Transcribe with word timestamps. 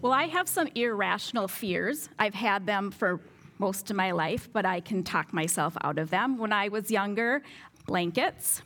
Well, 0.00 0.12
I 0.12 0.24
have 0.24 0.48
some 0.48 0.68
irrational 0.76 1.48
fears. 1.48 2.08
I've 2.20 2.34
had 2.34 2.66
them 2.66 2.92
for 2.92 3.20
most 3.58 3.90
of 3.90 3.96
my 3.96 4.12
life, 4.12 4.48
but 4.52 4.64
I 4.64 4.78
can 4.78 5.02
talk 5.02 5.32
myself 5.32 5.76
out 5.82 5.98
of 5.98 6.10
them. 6.10 6.38
When 6.38 6.52
I 6.52 6.68
was 6.68 6.88
younger, 6.88 7.42
blankets. 7.84 8.62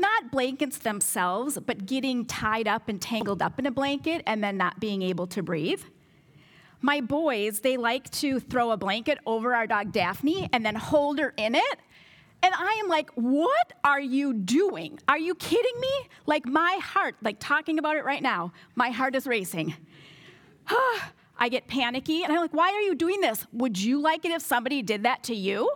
Not 0.00 0.30
blankets 0.30 0.78
themselves, 0.78 1.58
but 1.58 1.84
getting 1.84 2.24
tied 2.24 2.66
up 2.66 2.88
and 2.88 3.02
tangled 3.02 3.42
up 3.42 3.58
in 3.58 3.66
a 3.66 3.70
blanket 3.70 4.22
and 4.26 4.42
then 4.42 4.56
not 4.56 4.80
being 4.80 5.02
able 5.02 5.26
to 5.26 5.42
breathe. 5.42 5.82
My 6.80 7.02
boys, 7.02 7.60
they 7.60 7.76
like 7.76 8.10
to 8.12 8.40
throw 8.40 8.70
a 8.70 8.78
blanket 8.78 9.18
over 9.26 9.54
our 9.54 9.66
dog 9.66 9.92
Daphne 9.92 10.48
and 10.54 10.64
then 10.64 10.74
hold 10.74 11.18
her 11.18 11.34
in 11.36 11.54
it. 11.54 11.78
And 12.42 12.54
I 12.54 12.80
am 12.82 12.88
like, 12.88 13.10
what 13.14 13.74
are 13.84 14.00
you 14.00 14.32
doing? 14.32 14.98
Are 15.06 15.18
you 15.18 15.34
kidding 15.34 15.80
me? 15.80 16.08
Like, 16.24 16.46
my 16.46 16.78
heart, 16.82 17.16
like 17.22 17.36
talking 17.40 17.78
about 17.78 17.96
it 17.96 18.04
right 18.04 18.22
now, 18.22 18.52
my 18.74 18.88
heart 18.88 19.14
is 19.14 19.26
racing. 19.26 19.74
I 20.66 21.48
get 21.50 21.66
panicky 21.66 22.22
and 22.22 22.32
I'm 22.32 22.40
like, 22.40 22.54
why 22.54 22.70
are 22.70 22.80
you 22.80 22.94
doing 22.94 23.20
this? 23.20 23.46
Would 23.52 23.78
you 23.78 24.00
like 24.00 24.24
it 24.24 24.32
if 24.32 24.42
somebody 24.42 24.82
did 24.82 25.02
that 25.02 25.24
to 25.24 25.34
you? 25.34 25.70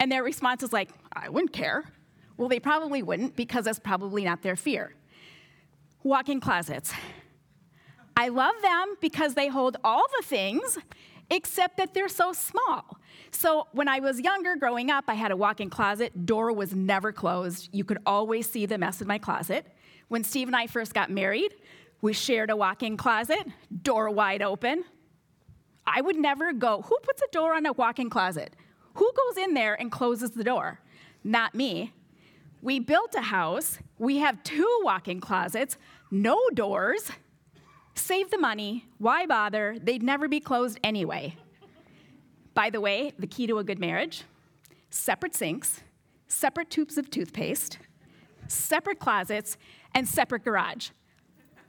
And 0.00 0.10
their 0.12 0.22
response 0.22 0.62
is 0.62 0.72
like, 0.72 0.90
I 1.12 1.28
wouldn't 1.28 1.52
care. 1.52 1.84
Well, 2.36 2.48
they 2.48 2.60
probably 2.60 3.02
wouldn't 3.02 3.36
because 3.36 3.64
that's 3.64 3.78
probably 3.78 4.24
not 4.24 4.42
their 4.42 4.56
fear. 4.56 4.94
Walk 6.02 6.28
in 6.28 6.40
closets. 6.40 6.92
I 8.16 8.28
love 8.28 8.54
them 8.62 8.96
because 9.00 9.34
they 9.34 9.48
hold 9.48 9.76
all 9.84 10.04
the 10.18 10.26
things 10.26 10.78
except 11.30 11.76
that 11.76 11.94
they're 11.94 12.08
so 12.08 12.32
small. 12.32 12.98
So 13.30 13.66
when 13.72 13.88
I 13.88 14.00
was 14.00 14.20
younger, 14.20 14.56
growing 14.56 14.90
up, 14.90 15.04
I 15.08 15.14
had 15.14 15.30
a 15.30 15.36
walk 15.36 15.60
in 15.60 15.70
closet. 15.70 16.26
Door 16.26 16.52
was 16.52 16.74
never 16.74 17.12
closed. 17.12 17.68
You 17.72 17.84
could 17.84 17.98
always 18.06 18.48
see 18.48 18.66
the 18.66 18.78
mess 18.78 19.00
in 19.00 19.06
my 19.06 19.18
closet. 19.18 19.66
When 20.08 20.24
Steve 20.24 20.48
and 20.48 20.56
I 20.56 20.66
first 20.66 20.94
got 20.94 21.10
married, 21.10 21.54
we 22.00 22.12
shared 22.12 22.50
a 22.50 22.56
walk 22.56 22.82
in 22.82 22.96
closet, 22.96 23.46
door 23.82 24.10
wide 24.10 24.42
open. 24.42 24.84
I 25.86 26.00
would 26.00 26.16
never 26.16 26.52
go, 26.52 26.82
who 26.82 26.96
puts 27.02 27.22
a 27.22 27.26
door 27.32 27.54
on 27.54 27.66
a 27.66 27.72
walk 27.72 27.98
in 27.98 28.10
closet? 28.10 28.54
Who 28.94 29.10
goes 29.12 29.36
in 29.36 29.54
there 29.54 29.74
and 29.74 29.90
closes 29.90 30.32
the 30.32 30.44
door? 30.44 30.80
Not 31.24 31.54
me. 31.54 31.92
We 32.62 32.78
built 32.78 33.14
a 33.14 33.20
house. 33.20 33.78
We 33.98 34.18
have 34.18 34.42
two 34.42 34.80
walk 34.82 35.08
in 35.08 35.20
closets, 35.20 35.76
no 36.10 36.38
doors. 36.54 37.10
Save 37.94 38.30
the 38.30 38.38
money. 38.38 38.86
Why 38.98 39.26
bother? 39.26 39.76
They'd 39.80 40.02
never 40.02 40.28
be 40.28 40.40
closed 40.40 40.78
anyway. 40.84 41.36
By 42.54 42.70
the 42.70 42.80
way, 42.80 43.12
the 43.18 43.26
key 43.26 43.46
to 43.46 43.58
a 43.58 43.64
good 43.64 43.78
marriage 43.78 44.24
separate 44.90 45.34
sinks, 45.34 45.82
separate 46.28 46.70
tubes 46.70 46.96
of 46.96 47.10
toothpaste, 47.10 47.78
separate 48.46 48.98
closets, 48.98 49.56
and 49.94 50.08
separate 50.08 50.44
garage. 50.44 50.90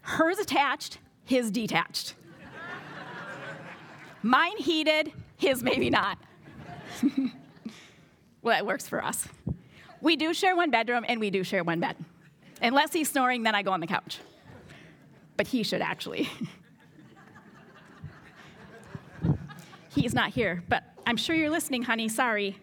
Hers 0.02 0.40
attached, 0.40 1.00
his 1.26 1.52
detached. 1.52 2.16
Mine 4.22 4.58
heated, 4.58 5.14
his 5.38 5.64
maybe 5.64 5.90
not. 5.90 6.18
well, 8.42 8.56
that 8.56 8.66
works 8.66 8.88
for 8.88 9.04
us. 9.04 9.28
We 10.02 10.16
do 10.16 10.34
share 10.34 10.56
one 10.56 10.72
bedroom 10.72 11.06
and 11.08 11.20
we 11.20 11.30
do 11.30 11.44
share 11.44 11.64
one 11.64 11.80
bed. 11.80 11.96
Unless 12.62 12.94
he's 12.94 13.10
snoring, 13.10 13.44
then 13.44 13.56
I 13.56 13.62
go 13.62 13.72
on 13.72 13.80
the 13.80 13.88
couch. 13.88 14.20
But 15.38 15.48
he 15.48 15.64
should 15.64 15.82
actually. 15.82 16.30
he's 19.96 20.14
not 20.14 20.32
here, 20.32 20.64
but 20.68 20.84
I'm 21.06 21.18
sure 21.18 21.36
you're 21.36 21.50
listening, 21.50 21.84
honey. 21.84 22.10
Sorry. 22.10 22.58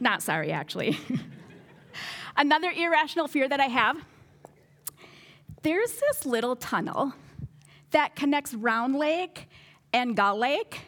Not 0.00 0.22
sorry, 0.22 0.50
actually. 0.50 0.98
Another 2.36 2.70
irrational 2.70 3.28
fear 3.28 3.48
that 3.48 3.60
I 3.60 3.66
have 3.66 3.96
there's 5.66 5.94
this 5.94 6.24
little 6.24 6.54
tunnel 6.54 7.12
that 7.90 8.14
connects 8.14 8.54
Round 8.54 8.94
Lake 8.94 9.48
and 9.92 10.14
Gull 10.16 10.38
Lake. 10.38 10.82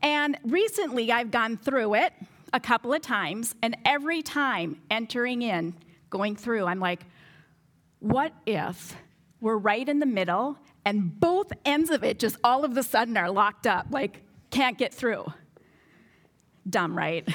And 0.00 0.38
recently 0.44 1.10
I've 1.10 1.32
gone 1.32 1.56
through 1.56 1.94
it 1.94 2.12
a 2.52 2.60
couple 2.60 2.92
of 2.92 3.02
times, 3.02 3.56
and 3.60 3.76
every 3.84 4.22
time 4.22 4.80
entering 4.92 5.42
in, 5.42 5.74
going 6.08 6.36
through, 6.36 6.66
I'm 6.66 6.78
like, 6.78 7.00
what 7.98 8.32
if 8.46 8.94
we're 9.40 9.58
right 9.58 9.88
in 9.88 9.98
the 9.98 10.06
middle 10.06 10.56
and 10.84 11.18
both 11.18 11.52
ends 11.64 11.90
of 11.90 12.04
it 12.04 12.20
just 12.20 12.36
all 12.44 12.64
of 12.64 12.76
a 12.76 12.84
sudden 12.84 13.16
are 13.16 13.28
locked 13.28 13.66
up, 13.66 13.88
like, 13.90 14.22
can't 14.50 14.78
get 14.78 14.94
through? 14.94 15.26
Dumb, 16.70 16.96
right? 16.96 17.28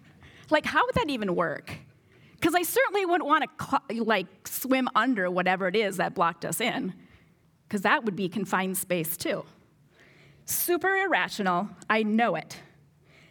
like, 0.50 0.64
how 0.64 0.86
would 0.86 0.94
that 0.94 1.10
even 1.10 1.34
work? 1.36 1.76
Because 2.46 2.60
I 2.60 2.62
certainly 2.62 3.04
wouldn't 3.04 3.26
want 3.26 3.44
to 3.58 4.04
like 4.04 4.46
swim 4.46 4.88
under 4.94 5.28
whatever 5.28 5.66
it 5.66 5.74
is 5.74 5.96
that 5.96 6.14
blocked 6.14 6.44
us 6.44 6.60
in, 6.60 6.94
because 7.66 7.80
that 7.80 8.04
would 8.04 8.14
be 8.14 8.28
confined 8.28 8.78
space 8.78 9.16
too. 9.16 9.44
Super 10.44 10.96
irrational, 10.96 11.68
I 11.90 12.04
know 12.04 12.36
it. 12.36 12.60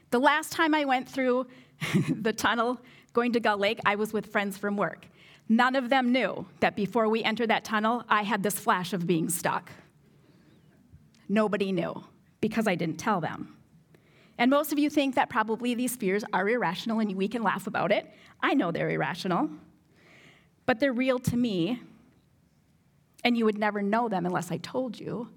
The 0.09 0.19
last 0.19 0.51
time 0.51 0.75
I 0.75 0.83
went 0.83 1.07
through 1.07 1.47
the 2.09 2.33
tunnel 2.33 2.81
going 3.13 3.31
to 3.31 3.39
Gull 3.39 3.57
Lake, 3.57 3.79
I 3.85 3.95
was 3.95 4.11
with 4.11 4.33
friends 4.33 4.57
from 4.57 4.75
work. 4.75 5.07
None 5.47 5.77
of 5.77 5.87
them 5.87 6.11
knew 6.11 6.45
that 6.59 6.75
before 6.75 7.07
we 7.07 7.23
entered 7.23 7.51
that 7.51 7.63
tunnel, 7.63 8.03
I 8.09 8.23
had 8.23 8.43
this 8.43 8.59
flash 8.59 8.91
of 8.91 9.07
being 9.07 9.29
stuck. 9.29 9.71
Nobody 11.29 11.71
knew 11.71 12.03
because 12.41 12.67
I 12.67 12.75
didn't 12.75 12.97
tell 12.97 13.21
them. 13.21 13.54
And 14.37 14.51
most 14.51 14.71
of 14.71 14.79
you 14.79 14.89
think 14.89 15.15
that 15.15 15.29
probably 15.29 15.75
these 15.75 15.95
fears 15.95 16.23
are 16.33 16.47
irrational 16.47 16.99
and 16.99 17.15
we 17.15 17.27
can 17.27 17.41
laugh 17.41 17.67
about 17.67 17.91
it. 17.91 18.11
I 18.41 18.53
know 18.53 18.71
they're 18.71 18.89
irrational, 18.89 19.49
but 20.65 20.79
they're 20.79 20.93
real 20.93 21.19
to 21.19 21.37
me, 21.37 21.81
and 23.23 23.37
you 23.37 23.45
would 23.45 23.57
never 23.57 23.81
know 23.81 24.09
them 24.09 24.25
unless 24.25 24.51
I 24.51 24.57
told 24.57 24.99
you. 24.99 25.29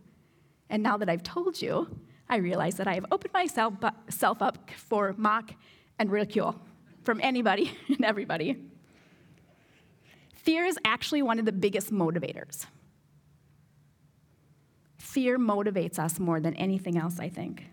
And 0.69 0.83
now 0.83 0.97
that 0.97 1.09
I've 1.09 1.23
told 1.23 1.63
you, 1.63 1.89
I 2.29 2.37
realize 2.37 2.75
that 2.77 2.87
I 2.87 2.95
have 2.95 3.07
opened 3.11 3.33
myself 3.33 4.43
up 4.43 4.71
for 4.77 5.15
mock 5.17 5.53
and 5.99 6.11
ridicule 6.11 6.61
from 7.03 7.21
anybody 7.23 7.73
and 7.89 8.05
everybody. 8.05 8.57
Fear 10.35 10.67
is 10.67 10.79
actually 10.85 11.23
one 11.23 11.39
of 11.39 11.45
the 11.45 11.53
biggest 11.53 11.93
motivators. 11.93 12.67
Fear 14.97 15.39
motivates 15.39 15.99
us 15.99 16.19
more 16.19 16.41
than 16.41 16.55
anything 16.55 16.99
else, 16.99 17.19
I 17.19 17.29
think. 17.29 17.65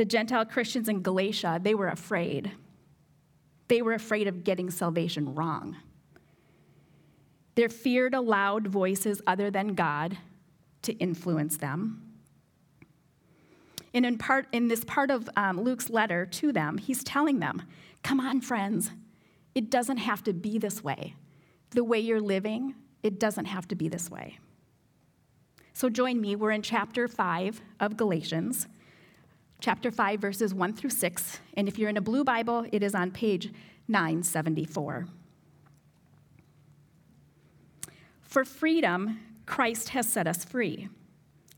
The 0.00 0.06
Gentile 0.06 0.46
Christians 0.46 0.88
in 0.88 1.02
Galatia, 1.02 1.60
they 1.62 1.74
were 1.74 1.88
afraid. 1.88 2.52
They 3.68 3.82
were 3.82 3.92
afraid 3.92 4.28
of 4.28 4.44
getting 4.44 4.70
salvation 4.70 5.34
wrong. 5.34 5.76
They 7.54 7.68
feared 7.68 8.14
allowed 8.14 8.66
voices 8.66 9.20
other 9.26 9.50
than 9.50 9.74
God 9.74 10.16
to 10.84 10.94
influence 10.94 11.58
them. 11.58 12.00
And 13.92 14.06
in, 14.06 14.16
part, 14.16 14.46
in 14.52 14.68
this 14.68 14.84
part 14.84 15.10
of 15.10 15.28
um, 15.36 15.60
Luke's 15.60 15.90
letter 15.90 16.24
to 16.24 16.50
them, 16.50 16.78
he's 16.78 17.04
telling 17.04 17.40
them, 17.40 17.60
Come 18.02 18.20
on, 18.20 18.40
friends, 18.40 18.92
it 19.54 19.68
doesn't 19.68 19.98
have 19.98 20.24
to 20.24 20.32
be 20.32 20.56
this 20.56 20.82
way. 20.82 21.14
The 21.72 21.84
way 21.84 22.00
you're 22.00 22.22
living, 22.22 22.74
it 23.02 23.20
doesn't 23.20 23.44
have 23.44 23.68
to 23.68 23.74
be 23.74 23.90
this 23.90 24.10
way. 24.10 24.38
So 25.74 25.90
join 25.90 26.22
me. 26.22 26.36
We're 26.36 26.52
in 26.52 26.62
chapter 26.62 27.06
5 27.06 27.60
of 27.80 27.98
Galatians 27.98 28.66
chapter 29.60 29.90
5, 29.90 30.20
verses 30.20 30.54
1 30.54 30.72
through 30.74 30.90
6. 30.90 31.40
And 31.54 31.68
if 31.68 31.78
you're 31.78 31.90
in 31.90 31.96
a 31.96 32.02
blue 32.02 32.24
Bible, 32.24 32.66
it 32.72 32.82
is 32.82 32.94
on 32.94 33.10
page 33.10 33.52
974. 33.88 35.06
For 38.22 38.44
freedom, 38.44 39.20
Christ 39.46 39.90
has 39.90 40.08
set 40.08 40.26
us 40.26 40.44
free. 40.44 40.88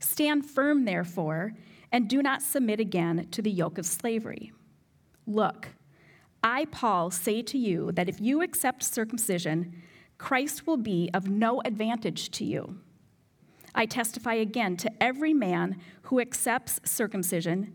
Stand 0.00 0.46
firm, 0.46 0.84
therefore, 0.84 1.52
and 1.92 2.08
do 2.08 2.22
not 2.22 2.42
submit 2.42 2.80
again 2.80 3.28
to 3.30 3.42
the 3.42 3.50
yoke 3.50 3.78
of 3.78 3.86
slavery. 3.86 4.52
Look, 5.26 5.68
I, 6.42 6.64
Paul, 6.66 7.10
say 7.10 7.42
to 7.42 7.58
you 7.58 7.92
that 7.92 8.08
if 8.08 8.20
you 8.20 8.42
accept 8.42 8.82
circumcision, 8.82 9.82
Christ 10.18 10.66
will 10.66 10.76
be 10.76 11.10
of 11.14 11.28
no 11.28 11.60
advantage 11.64 12.30
to 12.32 12.44
you. 12.44 12.78
I 13.74 13.86
testify 13.86 14.34
again 14.34 14.76
to 14.78 15.02
every 15.02 15.32
man 15.32 15.80
who 16.02 16.20
accepts 16.20 16.80
circumcision 16.84 17.74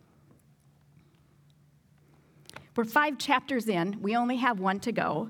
We're 2.81 2.85
five 2.85 3.19
chapters 3.19 3.67
in, 3.67 4.01
we 4.01 4.15
only 4.15 4.37
have 4.37 4.59
one 4.59 4.79
to 4.79 4.91
go. 4.91 5.29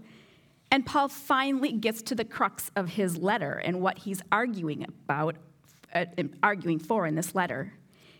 And 0.71 0.85
Paul 0.85 1.09
finally 1.09 1.73
gets 1.73 2.01
to 2.03 2.15
the 2.15 2.23
crux 2.23 2.71
of 2.77 2.87
his 2.87 3.17
letter 3.17 3.55
and 3.55 3.81
what 3.81 3.97
he's 3.97 4.21
arguing 4.31 4.85
about, 4.85 5.35
uh, 5.93 6.05
arguing 6.41 6.79
for 6.79 7.05
in 7.05 7.15
this 7.15 7.35
letter. 7.35 7.73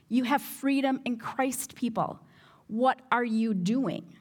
You 0.10 0.26
have 0.26 0.42
freedom 0.42 1.00
in 1.06 1.16
Christ, 1.16 1.76
people. 1.76 2.20
What 2.68 3.02
are 3.10 3.24
you 3.24 3.54
doing? 3.54 4.18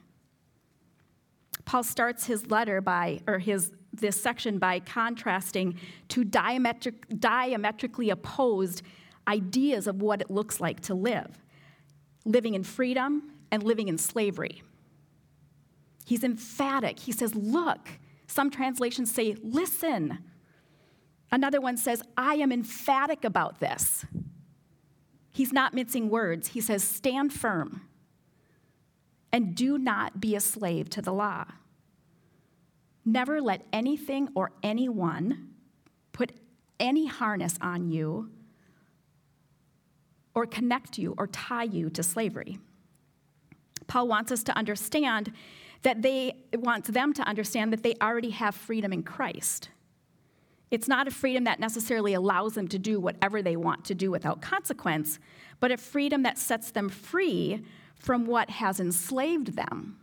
Paul 1.65 1.83
starts 1.83 2.25
his 2.25 2.49
letter 2.49 2.79
by, 2.79 3.19
or 3.27 3.37
his 3.37 3.73
this 3.91 4.15
section 4.15 4.59
by 4.59 4.79
contrasting 4.79 5.77
two 6.07 6.23
diametric, 6.23 7.19
diametrically 7.19 8.11
opposed 8.11 8.81
ideas 9.27 9.87
of 9.87 10.01
what 10.01 10.21
it 10.21 10.31
looks 10.31 10.61
like 10.61 10.79
to 10.83 10.93
live 10.93 11.37
living 12.23 12.53
in 12.53 12.63
freedom 12.63 13.23
and 13.51 13.61
living 13.61 13.89
in 13.89 13.97
slavery. 13.97 14.61
He's 16.11 16.25
emphatic. 16.25 16.99
He 16.99 17.13
says, 17.13 17.35
Look. 17.35 17.87
Some 18.27 18.51
translations 18.51 19.09
say, 19.09 19.37
Listen. 19.41 20.17
Another 21.31 21.61
one 21.61 21.77
says, 21.77 22.03
I 22.17 22.33
am 22.33 22.51
emphatic 22.51 23.23
about 23.23 23.61
this. 23.61 24.05
He's 25.31 25.53
not 25.53 25.73
mincing 25.73 26.09
words. 26.09 26.49
He 26.49 26.59
says, 26.59 26.83
Stand 26.83 27.31
firm 27.31 27.83
and 29.31 29.55
do 29.55 29.77
not 29.77 30.19
be 30.19 30.35
a 30.35 30.41
slave 30.41 30.89
to 30.89 31.01
the 31.01 31.13
law. 31.13 31.45
Never 33.05 33.39
let 33.39 33.65
anything 33.71 34.27
or 34.35 34.51
anyone 34.61 35.51
put 36.11 36.33
any 36.77 37.05
harness 37.05 37.57
on 37.61 37.89
you 37.89 38.29
or 40.35 40.45
connect 40.45 40.97
you 40.97 41.15
or 41.17 41.27
tie 41.27 41.63
you 41.63 41.89
to 41.91 42.03
slavery. 42.03 42.59
Paul 43.87 44.09
wants 44.09 44.29
us 44.33 44.43
to 44.43 44.57
understand 44.57 45.31
that 45.83 46.01
they 46.01 46.35
wants 46.53 46.89
them 46.89 47.13
to 47.13 47.23
understand 47.23 47.73
that 47.73 47.83
they 47.83 47.95
already 48.01 48.29
have 48.31 48.55
freedom 48.55 48.93
in 48.93 49.03
Christ. 49.03 49.69
It's 50.69 50.87
not 50.87 51.07
a 51.07 51.11
freedom 51.11 51.43
that 51.43 51.59
necessarily 51.59 52.13
allows 52.13 52.53
them 52.53 52.67
to 52.69 52.79
do 52.79 52.99
whatever 52.99 53.41
they 53.41 53.57
want 53.57 53.83
to 53.85 53.95
do 53.95 54.09
without 54.09 54.41
consequence, 54.41 55.19
but 55.59 55.71
a 55.71 55.77
freedom 55.77 56.23
that 56.23 56.37
sets 56.37 56.71
them 56.71 56.87
free 56.87 57.65
from 57.95 58.25
what 58.25 58.49
has 58.49 58.79
enslaved 58.79 59.55
them. 59.55 59.97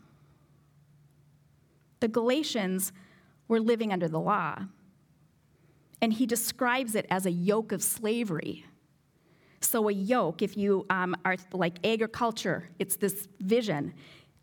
The 2.00 2.08
Galatians 2.08 2.92
were 3.48 3.60
living 3.60 3.92
under 3.92 4.08
the 4.08 4.20
law, 4.20 4.66
and 6.02 6.12
he 6.12 6.26
describes 6.26 6.94
it 6.94 7.06
as 7.10 7.24
a 7.24 7.30
yoke 7.30 7.72
of 7.72 7.82
slavery. 7.82 8.64
So, 9.60 9.88
a 9.88 9.92
yoke, 9.92 10.42
if 10.42 10.56
you 10.56 10.86
um, 10.90 11.16
are 11.24 11.36
like 11.52 11.84
agriculture, 11.84 12.68
it's 12.78 12.96
this 12.96 13.26
vision. 13.40 13.94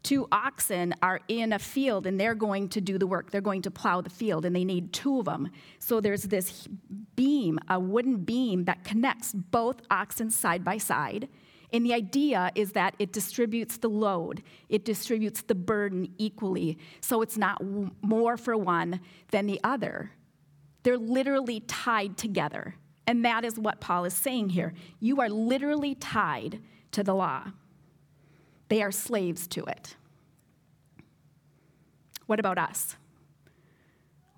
Two 0.06 0.28
oxen 0.32 0.94
are 1.02 1.20
in 1.28 1.52
a 1.52 1.58
field 1.58 2.06
and 2.06 2.20
they're 2.20 2.36
going 2.36 2.70
to 2.70 2.80
do 2.80 3.00
the 3.00 3.08
work. 3.08 3.32
They're 3.32 3.42
going 3.42 3.64
to 3.64 3.72
plow 3.72 4.02
the 4.02 4.10
field 4.12 4.46
and 4.46 4.56
they 4.56 4.64
need 4.64 4.94
two 4.94 5.18
of 5.18 5.26
them. 5.26 5.50
So, 5.80 6.00
there's 6.00 6.22
this 6.22 6.68
beam, 7.16 7.58
a 7.70 7.80
wooden 7.80 8.18
beam 8.18 8.66
that 8.66 8.84
connects 8.84 9.34
both 9.34 9.78
oxen 9.90 10.30
side 10.30 10.64
by 10.64 10.78
side. 10.78 11.28
And 11.74 11.84
the 11.84 11.96
idea 11.96 12.52
is 12.54 12.74
that 12.74 12.94
it 13.00 13.14
distributes 13.14 13.78
the 13.78 13.90
load, 13.90 14.44
it 14.70 14.86
distributes 14.86 15.42
the 15.42 15.56
burden 15.56 16.14
equally. 16.20 16.78
So, 17.02 17.24
it's 17.24 17.36
not 17.36 17.60
more 18.04 18.38
for 18.38 18.56
one 18.56 19.00
than 19.32 19.48
the 19.48 19.60
other. 19.64 20.12
They're 20.84 21.00
literally 21.00 21.62
tied 21.62 22.16
together. 22.16 22.76
And 23.08 23.26
that 23.26 23.44
is 23.44 23.58
what 23.58 23.82
Paul 23.82 24.06
is 24.06 24.14
saying 24.14 24.50
here. 24.50 24.76
You 25.00 25.20
are 25.22 25.30
literally 25.30 25.96
tied 25.96 26.62
to 26.92 27.02
the 27.02 27.16
law, 27.16 27.46
they 28.68 28.82
are 28.82 28.92
slaves 28.92 29.48
to 29.48 29.64
it. 29.66 29.96
What 32.26 32.40
about 32.40 32.58
us? 32.58 32.96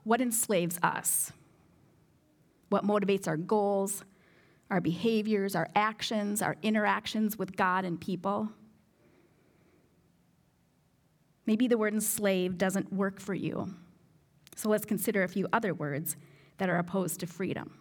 What 0.04 0.22
enslaves 0.22 0.80
us? 0.84 1.32
What 2.70 2.86
motivates 2.86 3.28
our 3.28 3.38
goals, 3.38 4.04
our 4.70 4.82
behaviors, 4.82 5.56
our 5.56 5.70
actions, 5.76 6.42
our 6.42 6.58
interactions 6.62 7.38
with 7.38 7.56
God 7.56 7.86
and 7.86 8.00
people? 8.00 8.50
Maybe 11.46 11.68
the 11.68 11.78
word 11.78 11.94
enslaved 11.94 12.58
doesn't 12.58 12.92
work 12.92 13.22
for 13.22 13.34
you. 13.34 13.74
So 14.56 14.70
let's 14.70 14.86
consider 14.86 15.24
a 15.24 15.30
few 15.30 15.48
other 15.54 15.74
words 15.74 16.18
that 16.58 16.70
are 16.70 16.78
opposed 16.78 17.22
to 17.22 17.28
freedom. 17.28 17.78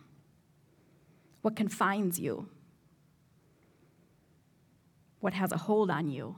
What 1.43 1.57
confines 1.57 2.21
you? 2.21 2.49
What 5.27 5.35
has 5.35 5.51
a 5.51 5.57
hold 5.57 5.91
on 5.91 6.09
you? 6.09 6.37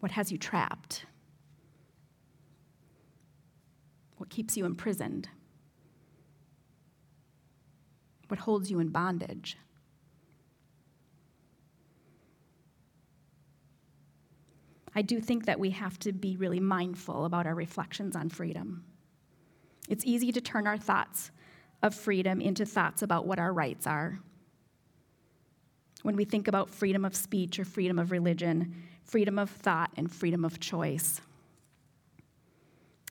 What 0.00 0.12
has 0.12 0.30
you 0.30 0.36
trapped? 0.36 1.06
What 4.18 4.28
keeps 4.28 4.54
you 4.54 4.66
imprisoned? 4.66 5.30
What 8.28 8.38
holds 8.38 8.70
you 8.70 8.80
in 8.80 8.90
bondage? 8.90 9.56
I 14.94 15.00
do 15.00 15.22
think 15.22 15.46
that 15.46 15.58
we 15.58 15.70
have 15.70 15.98
to 16.00 16.12
be 16.12 16.36
really 16.36 16.60
mindful 16.60 17.24
about 17.24 17.46
our 17.46 17.54
reflections 17.54 18.14
on 18.14 18.28
freedom. 18.28 18.84
It's 19.88 20.04
easy 20.04 20.32
to 20.32 20.42
turn 20.42 20.66
our 20.66 20.76
thoughts 20.76 21.30
of 21.82 21.94
freedom 21.94 22.42
into 22.42 22.66
thoughts 22.66 23.00
about 23.00 23.26
what 23.26 23.38
our 23.38 23.54
rights 23.54 23.86
are. 23.86 24.20
When 26.04 26.16
we 26.16 26.26
think 26.26 26.48
about 26.48 26.68
freedom 26.68 27.06
of 27.06 27.16
speech 27.16 27.58
or 27.58 27.64
freedom 27.64 27.98
of 27.98 28.10
religion, 28.10 28.74
freedom 29.04 29.38
of 29.38 29.48
thought, 29.48 29.90
and 29.96 30.12
freedom 30.12 30.44
of 30.44 30.60
choice, 30.60 31.22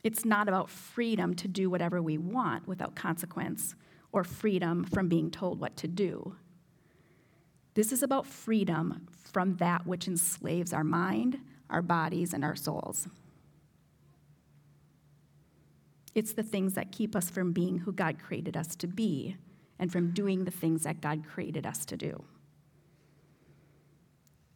it's 0.04 0.24
not 0.24 0.46
about 0.46 0.70
freedom 0.70 1.34
to 1.34 1.48
do 1.48 1.68
whatever 1.68 2.00
we 2.00 2.18
want 2.18 2.68
without 2.68 2.94
consequence 2.94 3.74
or 4.12 4.22
freedom 4.22 4.84
from 4.84 5.08
being 5.08 5.28
told 5.28 5.58
what 5.58 5.76
to 5.78 5.88
do. 5.88 6.36
This 7.74 7.90
is 7.90 8.04
about 8.04 8.28
freedom 8.28 9.08
from 9.10 9.56
that 9.56 9.84
which 9.88 10.06
enslaves 10.06 10.72
our 10.72 10.84
mind, 10.84 11.40
our 11.70 11.82
bodies, 11.82 12.32
and 12.32 12.44
our 12.44 12.54
souls. 12.54 13.08
It's 16.14 16.34
the 16.34 16.44
things 16.44 16.74
that 16.74 16.92
keep 16.92 17.16
us 17.16 17.28
from 17.28 17.50
being 17.50 17.78
who 17.78 17.92
God 17.92 18.20
created 18.22 18.56
us 18.56 18.76
to 18.76 18.86
be 18.86 19.36
and 19.80 19.90
from 19.90 20.12
doing 20.12 20.44
the 20.44 20.52
things 20.52 20.84
that 20.84 21.00
God 21.00 21.24
created 21.26 21.66
us 21.66 21.84
to 21.86 21.96
do. 21.96 22.22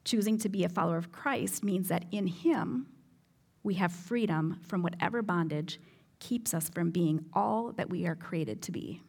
Choosing 0.08 0.38
to 0.38 0.48
be 0.48 0.64
a 0.64 0.70
follower 0.70 0.96
of 0.96 1.12
Christ 1.12 1.62
means 1.62 1.88
that 1.88 2.06
in 2.10 2.28
Him, 2.28 2.86
we 3.62 3.74
have 3.74 3.92
freedom 3.92 4.58
from 4.62 4.82
whatever 4.82 5.20
bondage 5.20 5.78
keeps 6.18 6.54
us 6.54 6.70
from 6.70 6.90
being 6.90 7.26
all 7.34 7.72
that 7.72 7.90
we 7.90 8.06
are 8.06 8.14
created 8.14 8.62
to 8.62 8.72
be. 8.72 9.02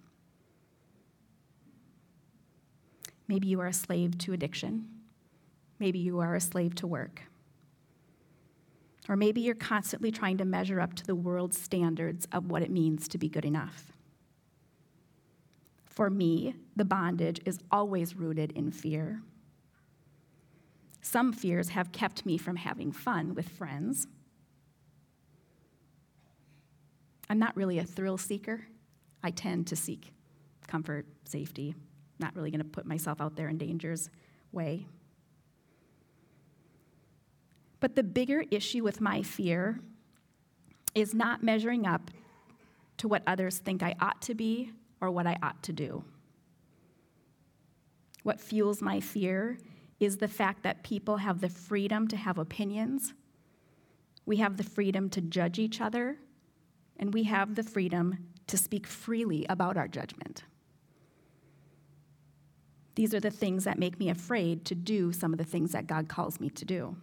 Maybe 3.30 3.48
you 3.48 3.62
are 3.62 3.68
a 3.68 3.74
slave 3.74 4.18
to 4.18 4.34
addiction. 4.34 4.90
Maybe 5.80 6.00
you 6.00 6.20
are 6.20 6.36
a 6.36 6.42
slave 6.42 6.76
to 6.76 6.86
work. 6.86 7.22
Or 9.08 9.16
maybe 9.16 9.40
you're 9.40 9.56
constantly 9.56 10.12
trying 10.12 10.38
to 10.40 10.44
measure 10.44 10.82
up 10.82 10.96
to 10.96 11.06
the 11.06 11.16
world's 11.16 11.58
standards 11.58 12.28
of 12.34 12.52
what 12.52 12.62
it 12.62 12.72
means 12.72 13.08
to 13.08 13.18
be 13.18 13.30
good 13.30 13.46
enough. 13.46 13.94
For 15.86 16.10
me, 16.10 16.56
the 16.76 16.84
bondage 16.84 17.40
is 17.46 17.60
always 17.72 18.18
rooted 18.18 18.52
in 18.52 18.74
fear. 18.74 19.22
Some 21.02 21.32
fears 21.32 21.70
have 21.70 21.92
kept 21.92 22.26
me 22.26 22.38
from 22.38 22.56
having 22.56 22.92
fun 22.92 23.34
with 23.34 23.50
friends. 23.50 24.08
I'm 27.30 27.40
not 27.40 27.56
really 27.56 27.80
a 27.80 27.84
thrill 27.84 28.18
seeker. 28.18 28.66
I 29.24 29.32
tend 29.32 29.68
to 29.68 29.76
seek 29.76 30.12
comfort, 30.68 31.06
safety, 31.26 31.76
not 32.20 32.36
really 32.36 32.52
going 32.52 32.60
to 32.60 32.66
put 32.66 32.86
myself 32.86 33.22
out 33.22 33.36
there 33.36 33.50
in 33.50 33.58
danger's 33.58 34.10
way. 34.52 34.88
But 37.80 37.96
the 37.96 38.04
bigger 38.04 38.44
issue 38.52 38.84
with 38.84 39.00
my 39.00 39.24
fear 39.24 39.80
is 40.96 41.14
not 41.14 41.44
measuring 41.44 41.86
up 41.86 42.12
to 42.98 43.08
what 43.08 43.24
others 43.26 43.60
think 43.60 43.82
I 43.82 43.96
ought 44.02 44.22
to 44.24 44.36
be 44.36 44.72
or 45.02 45.12
what 45.12 45.26
I 45.26 45.38
ought 45.42 45.64
to 45.64 45.74
do. 45.74 46.04
What 48.24 48.42
fuels 48.42 48.82
my 48.82 49.00
fear 49.00 49.58
is 50.00 50.18
the 50.18 50.28
fact 50.28 50.64
that 50.64 50.84
people 50.84 51.18
have 51.18 51.42
the 51.42 51.50
freedom 51.50 52.08
to 52.08 52.18
have 52.18 52.38
opinions, 52.38 53.14
we 54.26 54.38
have 54.38 54.58
the 54.58 54.64
freedom 54.64 55.10
to 55.10 55.22
judge 55.22 55.60
each 55.60 55.82
other, 55.82 56.18
and 56.98 57.14
we 57.14 57.24
have 57.24 57.56
the 57.56 57.64
freedom 57.64 58.18
to 58.48 58.58
speak 58.58 58.86
freely 58.88 59.46
about 59.50 59.78
our 59.78 59.88
judgment. 59.88 60.44
These 62.96 63.14
are 63.14 63.20
the 63.20 63.32
things 63.32 63.64
that 63.64 63.80
make 63.80 64.00
me 64.00 64.10
afraid 64.10 64.66
to 64.66 64.76
do 64.76 65.14
some 65.14 65.32
of 65.32 65.38
the 65.38 65.46
things 65.46 65.72
that 65.72 65.88
God 65.88 66.10
calls 66.10 66.40
me 66.40 66.50
to 66.50 66.66
do. 66.66 66.98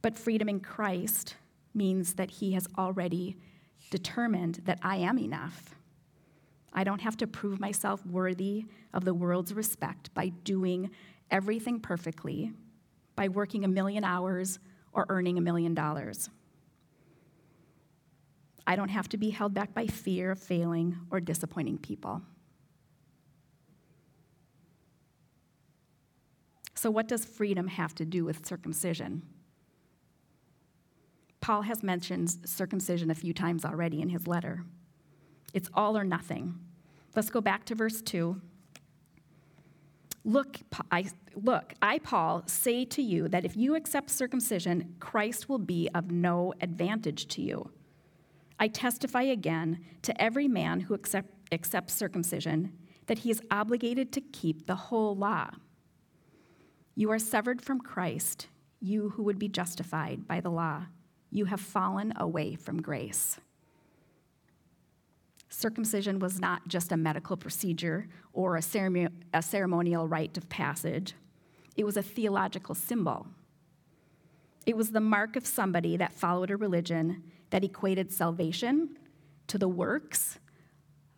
But 0.00 0.18
freedom 0.18 0.48
in 0.48 0.60
Christ 0.60 1.36
means 1.74 2.14
that 2.14 2.30
He 2.30 2.52
has 2.52 2.66
already 2.76 3.36
determined 3.90 4.62
that 4.64 4.78
I 4.82 4.96
am 4.96 5.18
enough. 5.18 5.74
I 6.72 6.84
don't 6.84 7.00
have 7.00 7.16
to 7.18 7.26
prove 7.26 7.60
myself 7.60 8.04
worthy 8.06 8.64
of 8.94 9.04
the 9.04 9.14
world's 9.14 9.52
respect 9.52 10.12
by 10.14 10.28
doing 10.28 10.90
everything 11.30 11.80
perfectly, 11.80 12.52
by 13.14 13.28
working 13.28 13.64
a 13.64 13.68
million 13.68 14.04
hours 14.04 14.58
or 14.92 15.06
earning 15.08 15.38
a 15.38 15.40
million 15.40 15.74
dollars. 15.74 16.30
I 18.66 18.76
don't 18.76 18.90
have 18.90 19.08
to 19.10 19.16
be 19.16 19.30
held 19.30 19.54
back 19.54 19.74
by 19.74 19.86
fear 19.86 20.30
of 20.30 20.38
failing 20.38 20.96
or 21.10 21.20
disappointing 21.20 21.78
people. 21.78 22.22
So, 26.74 26.90
what 26.90 27.06
does 27.06 27.24
freedom 27.24 27.68
have 27.68 27.94
to 27.96 28.04
do 28.04 28.24
with 28.24 28.46
circumcision? 28.46 29.22
Paul 31.40 31.62
has 31.62 31.82
mentioned 31.82 32.36
circumcision 32.44 33.10
a 33.10 33.14
few 33.14 33.34
times 33.34 33.64
already 33.64 34.00
in 34.00 34.08
his 34.08 34.26
letter. 34.26 34.64
It's 35.52 35.68
all 35.74 35.96
or 35.96 36.04
nothing. 36.04 36.58
Let's 37.14 37.30
go 37.30 37.40
back 37.40 37.64
to 37.66 37.74
verse 37.74 38.00
2. 38.02 38.40
Look, 40.24 40.58
I, 40.90 41.06
look, 41.34 41.74
I, 41.82 41.98
Paul, 41.98 42.44
say 42.46 42.84
to 42.86 43.02
you 43.02 43.28
that 43.28 43.44
if 43.44 43.56
you 43.56 43.74
accept 43.74 44.10
circumcision, 44.10 44.94
Christ 45.00 45.48
will 45.48 45.58
be 45.58 45.88
of 45.94 46.10
no 46.10 46.54
advantage 46.60 47.26
to 47.28 47.42
you. 47.42 47.70
I 48.58 48.68
testify 48.68 49.22
again 49.22 49.84
to 50.02 50.22
every 50.22 50.46
man 50.46 50.80
who 50.80 50.94
accept, 50.94 51.30
accepts 51.50 51.94
circumcision 51.94 52.72
that 53.06 53.18
he 53.18 53.30
is 53.30 53.42
obligated 53.50 54.12
to 54.12 54.20
keep 54.20 54.66
the 54.66 54.76
whole 54.76 55.16
law. 55.16 55.50
You 56.94 57.10
are 57.10 57.18
severed 57.18 57.60
from 57.60 57.80
Christ, 57.80 58.46
you 58.80 59.10
who 59.10 59.24
would 59.24 59.38
be 59.38 59.48
justified 59.48 60.28
by 60.28 60.40
the 60.40 60.50
law. 60.50 60.84
You 61.30 61.46
have 61.46 61.60
fallen 61.60 62.12
away 62.16 62.54
from 62.54 62.82
grace. 62.82 63.38
Circumcision 65.52 66.18
was 66.18 66.40
not 66.40 66.66
just 66.66 66.92
a 66.92 66.96
medical 66.96 67.36
procedure 67.36 68.08
or 68.32 68.56
a, 68.56 68.62
a 69.34 69.42
ceremonial 69.42 70.08
rite 70.08 70.38
of 70.38 70.48
passage, 70.48 71.12
it 71.76 71.84
was 71.84 71.98
a 71.98 72.02
theological 72.02 72.74
symbol. 72.74 73.26
It 74.64 74.78
was 74.78 74.92
the 74.92 75.00
mark 75.00 75.36
of 75.36 75.46
somebody 75.46 75.98
that 75.98 76.14
followed 76.14 76.50
a 76.50 76.56
religion 76.56 77.22
that 77.50 77.64
equated 77.64 78.10
salvation 78.10 78.96
to 79.48 79.58
the 79.58 79.68
works 79.68 80.38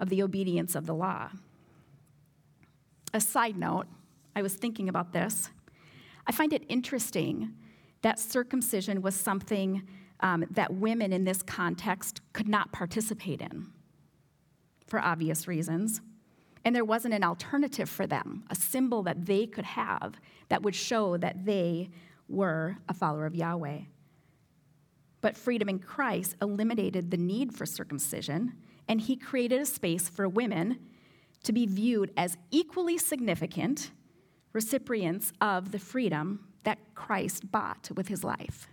of 0.01 0.09
the 0.09 0.21
obedience 0.21 0.75
of 0.75 0.87
the 0.87 0.95
law. 0.95 1.31
A 3.13 3.21
side 3.21 3.57
note, 3.57 3.87
I 4.35 4.43
was 4.43 4.55
thinking 4.55 4.89
about 4.89 5.13
this. 5.13 5.51
I 6.27 6.33
find 6.33 6.53
it 6.53 6.65
interesting 6.69 7.55
that 8.03 8.19
circumcision 8.19 9.01
was 9.01 9.15
something 9.15 9.87
um, 10.19 10.45
that 10.51 10.75
women 10.75 11.13
in 11.13 11.23
this 11.23 11.41
context 11.41 12.21
could 12.33 12.49
not 12.49 12.73
participate 12.73 13.41
in 13.41 13.69
for 14.87 15.01
obvious 15.01 15.49
reasons. 15.49 16.01
And 16.65 16.75
there 16.75 16.85
wasn't 16.85 17.15
an 17.15 17.25
alternative 17.25 17.91
for 17.91 18.07
them, 18.07 18.45
a 18.51 18.55
symbol 18.55 19.03
that 19.03 19.27
they 19.27 19.47
could 19.47 19.65
have 19.65 20.15
that 20.49 20.63
would 20.63 20.75
show 20.75 21.17
that 21.19 21.45
they 21.45 21.91
were 22.29 22.79
a 22.89 22.95
follower 22.95 23.27
of 23.27 23.35
Yahweh. 23.35 23.81
But 25.21 25.37
freedom 25.37 25.69
in 25.69 25.79
Christ 25.79 26.37
eliminated 26.41 27.11
the 27.11 27.17
need 27.17 27.55
for 27.55 27.67
circumcision, 27.67 28.55
and 28.89 29.01
he 29.01 29.17
created 29.17 29.61
a 29.61 29.67
space 29.67 30.09
for 30.09 30.29
women 30.29 30.79
to 31.45 31.53
be 31.53 31.67
viewed 31.67 32.13
as 32.17 32.37
equally 32.51 32.99
significant 32.99 33.91
recipients 34.53 35.33
of 35.41 35.73
the 35.73 35.79
freedom 35.79 36.47
that 36.65 36.79
Christ 36.95 37.51
bought 37.51 37.91
with 37.95 38.09
his 38.09 38.25
life. 38.25 38.69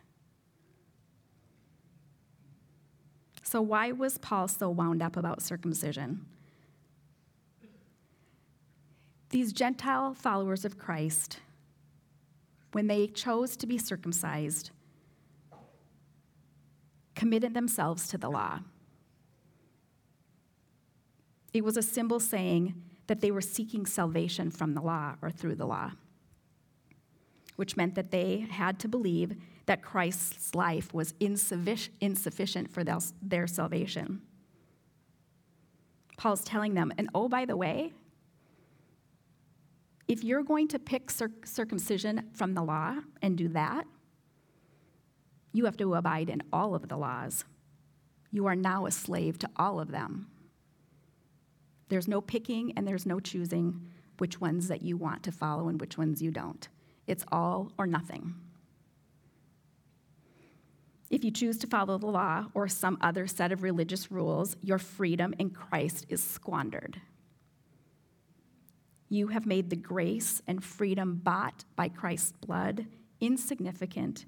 So, 3.51 3.62
why 3.62 3.91
was 3.91 4.17
Paul 4.17 4.48
so 4.48 4.70
wound 4.70 5.01
up 5.01 5.17
about 5.17 5.41
circumcision? 5.41 6.25
These 9.29 9.51
Gentile 9.51 10.13
followers 10.13 10.63
of 10.63 10.77
Christ, 10.77 11.41
when 12.72 12.88
they 12.88 13.08
chose 13.08 13.58
to 13.58 13.67
be 13.67 13.77
circumcised, 13.77 14.72
committed 17.13 17.53
themselves 17.53 18.08
to 18.08 18.17
the 18.17 18.29
law. 18.29 18.60
It 21.51 21.65
was 21.65 21.75
a 21.75 21.84
symbol 21.84 22.22
saying 22.22 22.81
that 23.08 23.20
they 23.20 23.31
were 23.31 23.41
seeking 23.41 23.86
salvation 23.86 24.50
from 24.50 24.75
the 24.75 24.81
law 24.81 25.15
or 25.22 25.29
through 25.29 25.55
the 25.55 25.67
law, 25.67 25.91
which 27.61 27.77
meant 27.77 27.93
that 27.93 28.09
they 28.09 28.47
had 28.49 28.79
to 28.79 28.87
believe 28.87 29.35
that 29.67 29.83
Christ's 29.83 30.55
life 30.55 30.91
was 30.95 31.13
insufficient 31.19 32.73
for 32.73 32.83
their 33.21 33.45
salvation. 33.45 34.23
Paul's 36.17 36.43
telling 36.43 36.73
them, 36.73 36.91
and 36.97 37.07
oh, 37.13 37.29
by 37.29 37.45
the 37.45 37.55
way, 37.55 37.93
if 40.07 40.23
you're 40.23 40.41
going 40.41 40.69
to 40.69 40.79
pick 40.79 41.11
circumcision 41.11 42.31
from 42.33 42.55
the 42.55 42.63
law 42.63 42.95
and 43.21 43.37
do 43.37 43.47
that, 43.49 43.85
you 45.53 45.65
have 45.65 45.77
to 45.77 45.93
abide 45.93 46.31
in 46.31 46.41
all 46.51 46.73
of 46.73 46.87
the 46.87 46.97
laws. 46.97 47.45
You 48.31 48.47
are 48.47 48.55
now 48.55 48.87
a 48.87 48.91
slave 48.91 49.37
to 49.37 49.49
all 49.55 49.79
of 49.79 49.91
them. 49.91 50.31
There's 51.89 52.07
no 52.07 52.21
picking 52.21 52.73
and 52.75 52.87
there's 52.87 53.05
no 53.05 53.19
choosing 53.19 53.85
which 54.17 54.41
ones 54.41 54.67
that 54.67 54.81
you 54.81 54.97
want 54.97 55.21
to 55.21 55.31
follow 55.31 55.69
and 55.69 55.79
which 55.79 55.95
ones 55.95 56.23
you 56.23 56.31
don't. 56.31 56.67
It's 57.11 57.25
all 57.29 57.73
or 57.77 57.85
nothing. 57.85 58.35
If 61.09 61.25
you 61.25 61.31
choose 61.31 61.57
to 61.57 61.67
follow 61.67 61.97
the 61.97 62.05
law 62.05 62.45
or 62.53 62.69
some 62.69 62.97
other 63.01 63.27
set 63.27 63.51
of 63.51 63.63
religious 63.63 64.09
rules, 64.09 64.55
your 64.61 64.77
freedom 64.77 65.33
in 65.37 65.49
Christ 65.49 66.05
is 66.07 66.23
squandered. 66.23 67.01
You 69.09 69.27
have 69.27 69.45
made 69.45 69.69
the 69.69 69.75
grace 69.75 70.41
and 70.47 70.63
freedom 70.63 71.19
bought 71.21 71.65
by 71.75 71.89
Christ's 71.89 72.31
blood 72.31 72.85
insignificant, 73.19 74.25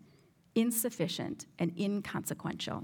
insufficient, 0.53 1.45
and 1.57 1.71
inconsequential. 1.79 2.83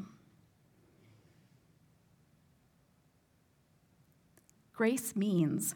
Grace 4.71 5.13
means 5.13 5.75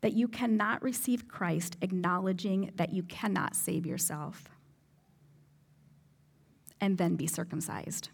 that 0.00 0.14
you 0.14 0.28
cannot 0.28 0.82
receive 0.82 1.28
Christ 1.28 1.76
acknowledging 1.82 2.72
that 2.76 2.92
you 2.92 3.02
cannot 3.02 3.54
save 3.54 3.86
yourself 3.86 4.48
and 6.80 6.96
then 6.96 7.16
be 7.16 7.26
circumcised. 7.26 8.08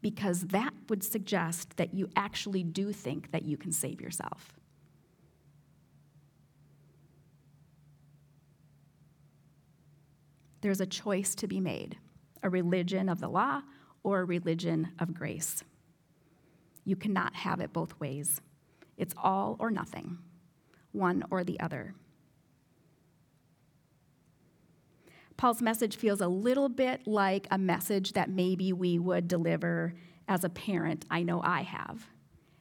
Because 0.00 0.42
that 0.48 0.72
would 0.88 1.02
suggest 1.02 1.76
that 1.76 1.94
you 1.94 2.08
actually 2.14 2.62
do 2.62 2.92
think 2.92 3.32
that 3.32 3.44
you 3.44 3.56
can 3.56 3.72
save 3.72 4.00
yourself. 4.00 4.52
There's 10.60 10.80
a 10.80 10.86
choice 10.86 11.34
to 11.36 11.46
be 11.46 11.60
made 11.60 11.98
a 12.42 12.50
religion 12.50 13.08
of 13.08 13.20
the 13.20 13.28
law 13.28 13.62
or 14.02 14.20
a 14.20 14.24
religion 14.24 14.92
of 14.98 15.14
grace. 15.14 15.64
You 16.84 16.94
cannot 16.94 17.34
have 17.34 17.60
it 17.60 17.72
both 17.72 17.98
ways. 17.98 18.42
It's 18.98 19.14
all 19.16 19.56
or 19.58 19.70
nothing, 19.70 20.18
one 20.94 21.24
or 21.30 21.44
the 21.44 21.58
other. 21.60 21.94
Paul's 25.36 25.60
message 25.60 25.96
feels 25.96 26.20
a 26.20 26.28
little 26.28 26.68
bit 26.68 27.06
like 27.06 27.46
a 27.50 27.58
message 27.58 28.12
that 28.12 28.30
maybe 28.30 28.72
we 28.72 28.98
would 28.98 29.26
deliver 29.26 29.94
as 30.28 30.44
a 30.44 30.48
parent. 30.48 31.04
I 31.10 31.22
know 31.22 31.42
I 31.42 31.62
have. 31.62 32.06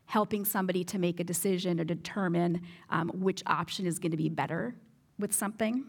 Helping 0.06 0.44
somebody 0.44 0.84
to 0.86 1.00
make 1.00 1.20
a 1.20 1.24
decision 1.24 1.80
or 1.80 1.84
determine 1.84 2.62
um, 2.90 3.10
which 3.10 3.44
option 3.46 3.86
is 3.86 4.00
going 4.00 4.12
to 4.12 4.18
be 4.18 4.30
better 4.30 4.76
with 5.20 5.34
something. 5.34 5.86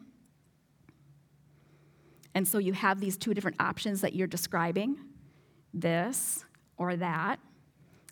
And 2.35 2.47
so 2.47 2.59
you 2.59 2.73
have 2.73 3.01
these 3.01 3.17
two 3.17 3.33
different 3.33 3.61
options 3.61 4.01
that 4.03 4.15
you're 4.15 4.27
describing 4.27 4.99
this 5.73 6.45
or 6.77 6.97
that. 6.97 7.39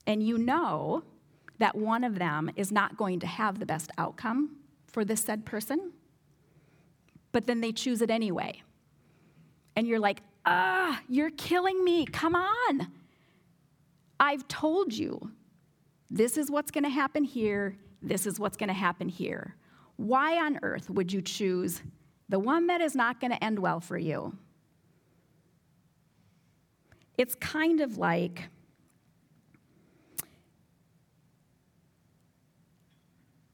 And 0.07 0.23
you 0.23 0.39
know 0.39 1.05
that 1.59 1.77
one 1.77 2.05
of 2.05 2.19
them 2.19 2.51
is 2.57 2.73
not 2.73 2.97
going 2.97 3.21
to 3.21 3.27
have 3.27 3.59
the 3.59 3.67
best 3.67 3.91
outcome 3.99 4.57
for 4.87 5.05
this 5.05 5.21
said 5.23 5.45
person 5.45 5.93
but 7.33 7.47
then 7.47 7.61
they 7.61 7.73
choose 7.73 8.03
it 8.03 8.11
anyway. 8.11 8.63
And 9.75 9.89
you're 9.89 9.99
like, 9.99 10.21
ah, 10.45 11.01
you're 11.09 11.31
killing 11.31 11.83
me. 11.83 12.05
Come 12.05 12.37
on. 12.37 12.89
I've 14.21 14.47
told 14.47 14.93
you 14.93 15.33
this 16.11 16.37
is 16.37 16.51
what's 16.51 16.71
going 16.71 16.85
to 16.85 16.91
happen 16.91 17.25
here, 17.25 17.77
this 18.03 18.27
is 18.27 18.39
what's 18.39 18.57
going 18.57 18.69
to 18.69 18.75
happen 18.75 19.09
here. 19.09 19.57
Why 19.97 20.45
on 20.45 20.61
earth 20.63 20.91
would 20.91 21.13
you 21.13 21.23
choose 21.23 21.83
the 22.29 22.39
one 22.39 22.67
that 22.67 22.81
is 22.81 22.95
not 22.95 23.21
going 23.21 23.33
to 23.33 23.43
end 23.43 23.59
well 23.59 23.81
for 23.81 23.97
you? 23.97 24.37
It's 27.17 27.35
kind 27.37 27.81
of 27.81 27.99
like 27.99 28.49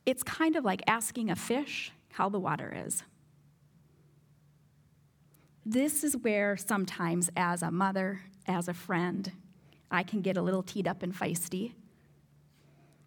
it's 0.09 0.23
kind 0.23 0.57
of 0.57 0.65
like 0.65 0.83
asking 0.87 1.29
a 1.29 1.37
fish 1.37 1.93
how 2.13 2.31
the 2.31 2.41
water 2.41 2.75
is. 2.87 3.03
This 5.67 6.03
is 6.03 6.17
where 6.17 6.57
sometimes, 6.57 7.29
as 7.37 7.63
a 7.63 7.71
mother, 7.71 8.23
as 8.47 8.69
a 8.69 8.73
friend, 8.73 9.31
I 9.91 10.03
can 10.03 10.23
get 10.23 10.39
a 10.39 10.41
little 10.41 10.63
teed 10.63 10.89
up 10.89 11.03
and 11.03 11.15
feisty. 11.15 11.75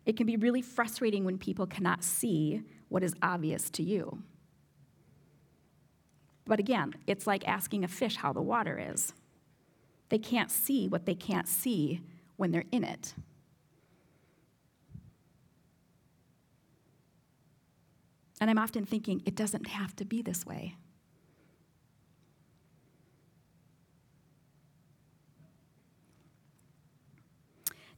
It 0.05 0.15
can 0.15 0.27
be 0.27 0.37
really 0.37 0.61
frustrating 0.61 1.25
when 1.25 1.39
people 1.39 1.65
cannot 1.65 2.03
see 2.03 2.61
what 2.89 3.03
is 3.03 3.15
obvious 3.23 3.71
to 3.71 3.83
you. 3.83 4.21
But 6.45 6.59
again, 6.59 6.93
it's 7.07 7.25
like 7.25 7.47
asking 7.47 7.83
a 7.83 7.87
fish 7.87 8.17
how 8.17 8.31
the 8.31 8.43
water 8.43 8.79
is. 8.93 9.11
They 10.09 10.19
can't 10.19 10.51
see 10.51 10.87
what 10.87 11.07
they 11.07 11.15
can't 11.15 11.47
see 11.47 12.01
when 12.35 12.51
they're 12.51 12.65
in 12.71 12.83
it. 12.83 13.15
And 18.41 18.49
I'm 18.49 18.57
often 18.57 18.87
thinking, 18.87 19.21
it 19.23 19.35
doesn't 19.35 19.67
have 19.67 19.95
to 19.97 20.03
be 20.03 20.23
this 20.23 20.47
way. 20.47 20.75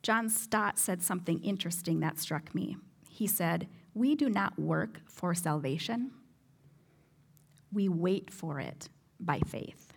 John 0.01 0.27
Stott 0.27 0.77
said 0.77 1.01
something 1.01 1.39
interesting 1.39 2.01
that 2.01 2.19
struck 2.19 2.53
me. 2.53 2.75
He 3.07 3.25
said, 3.25 3.69
We 3.93 4.15
do 4.15 4.29
not 4.29 4.59
work 4.59 4.99
for 5.07 5.33
salvation, 5.33 6.11
we 7.71 7.87
wait 7.87 8.29
for 8.29 8.59
it 8.59 8.89
by 9.21 9.39
faith. 9.47 9.93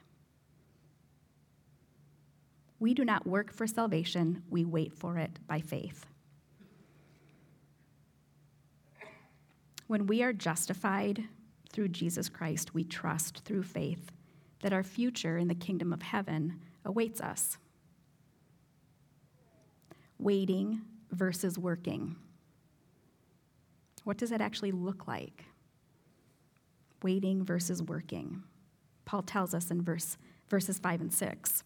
We 2.79 2.95
do 2.95 3.05
not 3.05 3.27
work 3.27 3.53
for 3.53 3.67
salvation, 3.67 4.45
we 4.49 4.65
wait 4.65 4.95
for 4.95 5.19
it 5.19 5.41
by 5.49 5.61
faith. 5.61 6.07
When 9.87 10.07
we 10.07 10.23
are 10.23 10.33
justified 10.33 11.25
through 11.73 11.89
Jesus 11.89 12.29
Christ, 12.29 12.75
we 12.75 12.85
trust 12.85 13.45
through 13.45 13.63
faith 13.63 14.11
that 14.63 14.73
our 14.73 14.83
future 14.83 15.39
in 15.39 15.49
the 15.49 15.55
kingdom 15.55 15.93
of 15.93 16.03
heaven 16.03 16.61
awaits 16.85 17.21
us. 17.21 17.59
Waiting 20.19 20.81
versus 21.13 21.59
working. 21.59 22.17
What 24.05 24.17
does 24.17 24.31
that 24.31 24.41
actually 24.41 24.73
look 24.73 25.07
like? 25.07 25.45
Waiting 27.03 27.45
versus 27.45 27.83
working. 27.83 28.43
Paul 29.05 29.23
tells 29.23 29.55
us 29.55 29.71
in 29.71 29.83
verse, 29.83 30.17
verses 30.49 30.79
5 30.79 31.01
and 31.01 31.13
6. 31.13 31.63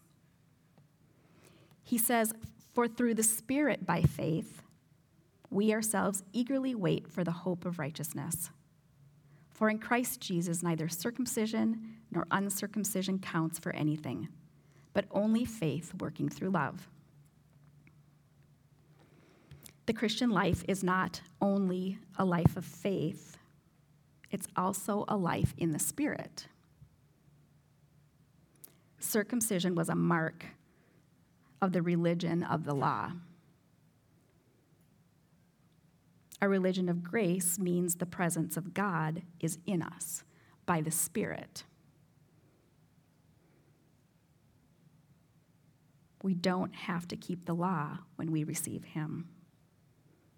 He 1.83 1.97
says, 1.97 2.33
For 2.73 2.87
through 2.87 3.15
the 3.15 3.23
Spirit 3.23 3.85
by 3.85 4.01
faith, 4.01 4.61
we 5.51 5.73
ourselves 5.73 6.23
eagerly 6.33 6.73
wait 6.73 7.07
for 7.07 7.23
the 7.23 7.31
hope 7.31 7.65
of 7.65 7.77
righteousness. 7.77 8.49
For 9.51 9.69
in 9.69 9.77
Christ 9.77 10.21
Jesus, 10.21 10.63
neither 10.63 10.89
circumcision 10.89 11.97
nor 12.09 12.25
uncircumcision 12.31 13.19
counts 13.19 13.59
for 13.59 13.75
anything, 13.75 14.29
but 14.93 15.05
only 15.11 15.45
faith 15.45 15.93
working 15.99 16.29
through 16.29 16.49
love. 16.49 16.89
The 19.85 19.93
Christian 19.93 20.29
life 20.29 20.63
is 20.67 20.83
not 20.83 21.21
only 21.41 21.99
a 22.17 22.23
life 22.23 22.55
of 22.55 22.65
faith, 22.65 23.37
it's 24.31 24.47
also 24.55 25.03
a 25.09 25.17
life 25.17 25.53
in 25.57 25.73
the 25.73 25.79
Spirit. 25.79 26.47
Circumcision 28.99 29.75
was 29.75 29.89
a 29.89 29.95
mark 29.95 30.45
of 31.61 31.73
the 31.73 31.81
religion 31.81 32.43
of 32.43 32.63
the 32.63 32.73
law. 32.73 33.11
A 36.41 36.49
religion 36.49 36.89
of 36.89 37.03
grace 37.03 37.59
means 37.59 37.95
the 37.95 38.05
presence 38.05 38.57
of 38.57 38.73
God 38.73 39.21
is 39.39 39.59
in 39.67 39.83
us 39.83 40.23
by 40.65 40.81
the 40.81 40.89
Spirit. 40.89 41.65
We 46.23 46.33
don't 46.33 46.73
have 46.73 47.07
to 47.09 47.15
keep 47.15 47.45
the 47.45 47.53
law 47.53 47.99
when 48.15 48.31
we 48.31 48.43
receive 48.43 48.83
Him. 48.83 49.29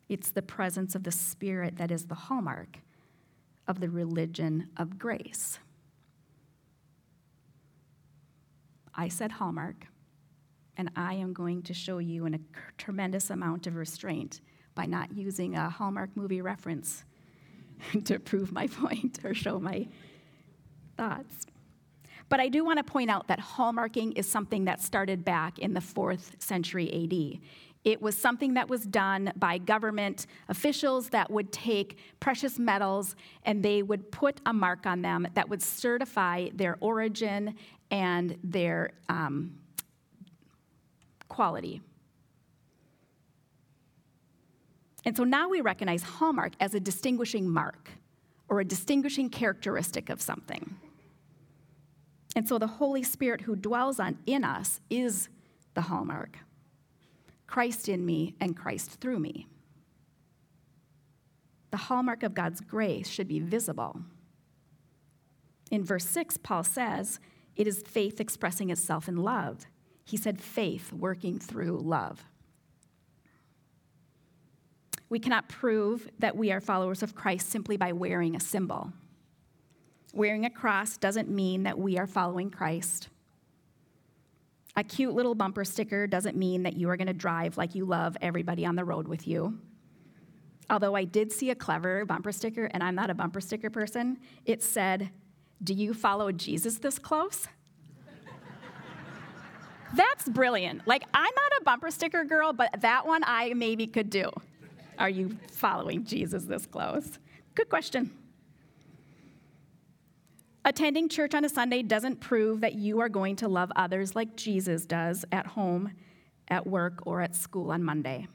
It's 0.10 0.31
the 0.31 0.41
presence 0.41 0.93
of 0.93 1.03
the 1.03 1.12
Spirit 1.12 1.77
that 1.77 1.91
is 1.91 2.05
the 2.05 2.15
hallmark 2.15 2.79
of 3.67 3.79
the 3.79 3.89
religion 3.89 4.69
of 4.75 5.00
grace. 5.00 5.60
I 8.93 9.07
said 9.07 9.31
hallmark, 9.31 9.88
and 10.75 10.91
I 10.95 11.13
am 11.15 11.33
going 11.33 11.63
to 11.63 11.74
show 11.74 11.98
you 11.98 12.25
in 12.25 12.33
a 12.33 12.39
tremendous 12.77 13.29
amount 13.29 13.67
of 13.67 13.75
restraint 13.75 14.41
by 14.75 14.86
not 14.86 15.15
using 15.15 15.56
a 15.56 15.70
Hallmark 15.70 16.15
movie 16.15 16.42
reference 16.42 17.03
to 18.06 18.20
prove 18.20 18.51
my 18.51 18.68
point 18.82 19.20
or 19.24 19.33
show 19.33 19.59
my 19.59 19.88
thoughts. 20.98 21.48
But 22.29 22.40
I 22.40 22.50
do 22.50 22.66
want 22.66 22.77
to 22.77 22.83
point 22.83 23.12
out 23.12 23.27
that 23.27 23.40
hallmarking 23.40 24.18
is 24.18 24.27
something 24.27 24.66
that 24.66 24.81
started 24.81 25.24
back 25.24 25.59
in 25.59 25.74
the 25.74 25.81
fourth 25.81 26.36
century 26.40 26.90
AD. 26.92 27.40
It 27.83 28.01
was 28.01 28.18
something 28.18 28.53
that 28.53 28.70
was 28.70 28.86
done 28.86 29.33
by 29.36 29.57
government 29.57 30.25
officials 30.48 31.09
that 31.09 31.29
would 31.29 31.51
take 31.51 31.98
precious 32.22 32.57
metals 32.57 33.16
and 33.44 33.62
they 33.62 33.83
would 33.83 34.09
put 34.09 34.40
a 34.46 34.53
mark 34.53 34.86
on 34.86 35.01
them 35.01 35.27
that 35.33 35.50
would 35.50 35.62
certify 35.62 36.48
their 36.53 36.77
origin 36.79 37.55
and 37.92 38.38
their 38.42 38.92
um, 39.09 39.55
quality. 41.27 41.81
And 45.05 45.16
so 45.18 45.24
now 45.24 45.50
we 45.50 45.61
recognize 45.61 46.03
hallmark 46.03 46.53
as 46.59 46.74
a 46.74 46.79
distinguishing 46.79 47.50
mark 47.50 47.89
or 48.48 48.59
a 48.59 48.66
distinguishing 48.66 49.29
characteristic 49.29 50.09
of 50.09 50.22
something. 50.22 50.75
And 52.35 52.48
so 52.48 52.57
the 52.57 52.68
Holy 52.68 53.03
Spirit 53.03 53.42
who 53.42 53.55
dwells 53.55 54.00
on 54.00 54.18
in 54.25 54.44
us 54.44 54.79
is 54.89 55.29
the 55.74 55.81
hallmark. 55.81 56.37
Christ 57.48 57.89
in 57.89 58.05
me 58.05 58.35
and 58.39 58.57
Christ 58.57 59.00
through 59.00 59.20
me. 59.20 59.48
The 61.72 61.77
hallmark 61.77 62.24
of 62.24 62.33
God's 62.33 62.61
grace 62.61 63.07
should 63.07 63.27
be 63.27 63.39
visible. 63.39 64.01
In 65.72 65.83
verse 65.83 66.05
6, 66.05 66.37
Paul 66.37 66.63
says, 66.63 67.20
it 67.55 67.68
is 67.68 67.83
faith 67.83 68.20
expressing 68.20 68.70
itself 68.70 69.07
in 69.07 69.18
love. 69.18 69.66
He 70.03 70.18
said, 70.18 70.42
faith 70.42 70.92
working 70.92 71.39
through 71.39 71.79
love. 71.79 72.24
We 75.14 75.20
cannot 75.20 75.48
prove 75.48 76.10
that 76.18 76.36
we 76.36 76.52
are 76.52 76.60
followers 76.60 77.04
of 77.04 77.14
Christ 77.14 77.52
simply 77.52 77.78
by 77.78 77.92
wearing 77.92 78.36
a 78.36 78.40
symbol. 78.40 78.92
Wearing 80.12 80.46
a 80.46 80.50
cross 80.50 80.98
doesn't 80.98 81.30
mean 81.30 81.62
that 81.64 81.78
we 81.78 82.00
are 82.00 82.08
following 82.08 82.50
Christ. 82.50 83.10
A 84.76 84.84
cute 84.84 85.14
little 85.14 85.36
bumper 85.36 85.66
sticker 85.66 86.08
doesn't 86.08 86.36
mean 86.36 86.64
that 86.64 86.78
you 86.78 86.90
are 86.90 86.98
going 86.98 87.06
to 87.06 87.14
drive 87.14 87.58
like 87.58 87.76
you 87.76 87.86
love 87.86 88.18
everybody 88.22 88.66
on 88.66 88.76
the 88.76 88.84
road 88.84 89.08
with 89.08 89.28
you. 89.28 89.60
Although 90.72 90.96
I 90.96 91.04
did 91.04 91.32
see 91.32 91.52
a 91.52 91.56
clever 91.56 92.06
bumper 92.06 92.32
sticker, 92.32 92.66
and 92.66 92.82
I'm 92.82 92.96
not 92.96 93.12
a 93.12 93.14
bumper 93.14 93.40
sticker 93.40 93.70
person, 93.70 94.18
it 94.46 94.64
said, 94.64 95.12
Do 95.64 95.76
you 95.76 95.94
follow 95.94 96.32
Jesus 96.32 96.80
this 96.80 96.98
close? 96.98 97.48
That's 99.94 100.28
brilliant. 100.28 100.88
Like, 100.88 101.04
I'm 101.14 101.22
not 101.36 101.62
a 101.62 101.64
bumper 101.66 101.92
sticker 101.92 102.24
girl, 102.24 102.52
but 102.52 102.82
that 102.82 103.06
one 103.06 103.22
I 103.24 103.54
maybe 103.54 103.86
could 103.86 104.10
do. 104.10 104.32
Are 104.98 105.10
you 105.10 105.38
following 105.51 106.03
Jesus 106.06 106.44
this 106.44 106.66
close? 106.66 107.20
Good 107.56 107.70
question. 107.70 108.12
Attending 110.66 111.10
church 111.10 111.36
on 111.36 111.44
a 111.44 111.50
Sunday 111.50 111.84
doesn't 111.84 112.22
prove 112.22 112.62
that 112.62 112.75
you 112.75 113.01
are 113.01 113.10
going 113.10 113.36
to 113.38 113.50
love 113.50 113.72
others 113.75 114.16
like 114.16 114.36
Jesus 114.38 114.86
does 114.86 115.25
at 115.32 115.46
home, 115.46 115.92
at 116.48 116.66
work, 116.66 117.06
or 117.06 117.22
at 117.22 117.36
school 117.36 117.72
on 117.72 117.84
Monday. 117.84 118.27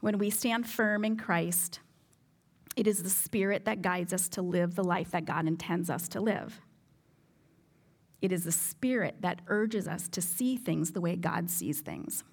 When 0.00 0.16
we 0.16 0.30
stand 0.30 0.66
firm 0.66 1.04
in 1.04 1.16
Christ, 1.16 1.80
it 2.74 2.86
is 2.86 3.02
the 3.02 3.10
Spirit 3.10 3.66
that 3.66 3.82
guides 3.82 4.14
us 4.14 4.30
to 4.30 4.42
live 4.42 4.74
the 4.74 4.84
life 4.84 5.10
that 5.10 5.26
God 5.26 5.46
intends 5.46 5.90
us 5.90 6.08
to 6.08 6.20
live. 6.20 6.58
It 8.22 8.32
is 8.32 8.44
the 8.44 8.52
Spirit 8.52 9.16
that 9.20 9.42
urges 9.46 9.86
us 9.86 10.08
to 10.08 10.22
see 10.22 10.56
things 10.56 10.92
the 10.92 11.02
way 11.02 11.16
God 11.16 11.50
sees 11.50 11.80
things. 11.80 12.24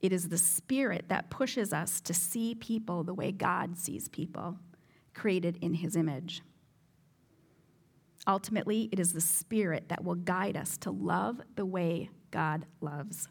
It 0.00 0.12
is 0.12 0.28
the 0.28 0.38
Spirit 0.38 1.06
that 1.08 1.30
pushes 1.30 1.72
us 1.72 2.00
to 2.02 2.14
see 2.14 2.54
people 2.54 3.02
the 3.02 3.14
way 3.14 3.32
God 3.32 3.76
sees 3.76 4.08
people, 4.08 4.56
created 5.14 5.58
in 5.60 5.74
His 5.74 5.96
image. 5.96 6.42
Ultimately, 8.26 8.88
it 8.92 9.00
is 9.00 9.12
the 9.12 9.20
Spirit 9.20 9.88
that 9.88 10.04
will 10.04 10.14
guide 10.14 10.56
us 10.56 10.76
to 10.78 10.90
love 10.90 11.40
the 11.56 11.66
way 11.66 12.10
God 12.30 12.66
loves. 12.80 13.28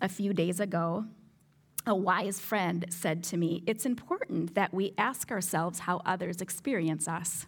A 0.00 0.08
few 0.08 0.32
days 0.32 0.58
ago, 0.58 1.04
a 1.86 1.94
wise 1.94 2.40
friend 2.40 2.86
said 2.90 3.22
to 3.24 3.36
me, 3.36 3.62
It's 3.66 3.86
important 3.86 4.54
that 4.54 4.74
we 4.74 4.94
ask 4.98 5.30
ourselves 5.30 5.80
how 5.80 6.00
others 6.04 6.40
experience 6.40 7.06
us. 7.06 7.46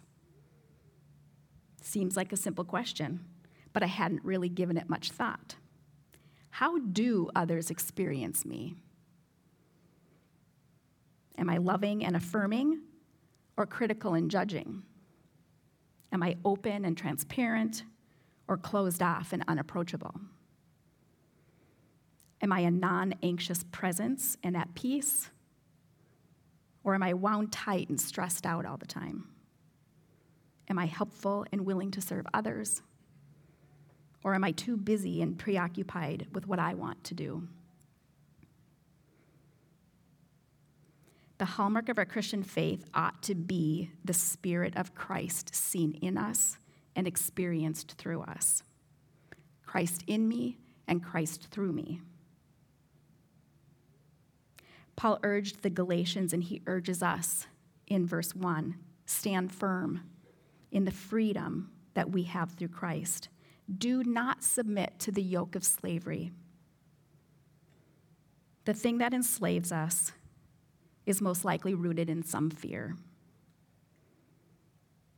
Seems 1.81 2.15
like 2.15 2.31
a 2.31 2.37
simple 2.37 2.65
question, 2.65 3.25
but 3.73 3.83
I 3.83 3.87
hadn't 3.87 4.23
really 4.23 4.49
given 4.49 4.77
it 4.77 4.89
much 4.89 5.11
thought. 5.11 5.55
How 6.55 6.77
do 6.77 7.29
others 7.35 7.69
experience 7.69 8.45
me? 8.45 8.77
Am 11.37 11.49
I 11.49 11.57
loving 11.57 12.05
and 12.05 12.15
affirming 12.15 12.79
or 13.57 13.65
critical 13.65 14.13
and 14.13 14.31
judging? 14.31 14.83
Am 16.13 16.23
I 16.23 16.37
open 16.45 16.85
and 16.85 16.97
transparent 16.97 17.83
or 18.47 18.55
closed 18.55 19.01
off 19.01 19.33
and 19.33 19.43
unapproachable? 19.49 20.15
Am 22.41 22.53
I 22.53 22.61
a 22.61 22.71
non 22.71 23.15
anxious 23.21 23.65
presence 23.73 24.37
and 24.41 24.55
at 24.55 24.73
peace? 24.75 25.31
Or 26.85 26.95
am 26.95 27.03
I 27.03 27.15
wound 27.15 27.51
tight 27.51 27.89
and 27.89 27.99
stressed 27.99 28.45
out 28.45 28.65
all 28.65 28.77
the 28.77 28.85
time? 28.85 29.27
Am 30.69 30.79
I 30.79 30.85
helpful 30.85 31.45
and 31.51 31.65
willing 31.65 31.91
to 31.91 31.99
serve 31.99 32.25
others? 32.33 32.81
Or 34.25 34.33
am 34.33 34.43
I 34.43 34.53
too 34.53 34.75
busy 34.75 35.21
and 35.21 35.37
preoccupied 35.37 36.25
with 36.33 36.47
what 36.47 36.57
I 36.57 36.73
want 36.73 37.03
to 37.03 37.13
do? 37.13 37.47
The 41.37 41.45
hallmark 41.45 41.89
of 41.89 41.99
our 41.99 42.05
Christian 42.05 42.41
faith 42.41 42.83
ought 42.95 43.21
to 43.21 43.35
be 43.35 43.91
the 44.03 44.15
Spirit 44.15 44.75
of 44.77 44.95
Christ 44.95 45.53
seen 45.53 45.93
in 46.01 46.17
us 46.17 46.57
and 46.95 47.05
experienced 47.05 47.99
through 47.99 48.23
us. 48.23 48.63
Christ 49.63 50.03
in 50.07 50.27
me 50.27 50.57
and 50.87 51.03
Christ 51.03 51.49
through 51.51 51.73
me. 51.73 52.01
Paul 54.95 55.19
urged 55.21 55.61
the 55.61 55.69
Galatians, 55.69 56.33
and 56.33 56.43
he 56.43 56.63
urges 56.65 57.03
us 57.03 57.45
in 57.85 58.07
verse 58.07 58.33
1 58.33 58.73
stand 59.05 59.51
firm 59.51 60.01
in 60.71 60.85
the 60.85 60.91
freedom 60.91 61.69
that 61.93 62.09
we 62.09 62.23
have 62.23 62.53
through 62.53 62.69
Christ. 62.69 63.29
Do 63.73 64.03
not 64.03 64.43
submit 64.43 64.99
to 64.99 65.11
the 65.11 65.23
yoke 65.23 65.55
of 65.55 65.63
slavery. 65.63 66.31
The 68.65 68.73
thing 68.73 68.97
that 68.99 69.13
enslaves 69.13 69.71
us 69.71 70.11
is 71.05 71.21
most 71.21 71.45
likely 71.45 71.73
rooted 71.73 72.09
in 72.09 72.23
some 72.23 72.49
fear. 72.49 72.95